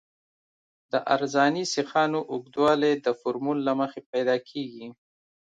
[0.91, 4.87] د عرضاني سیخانو اوږدوالی د فورمول له مخې پیدا کیږي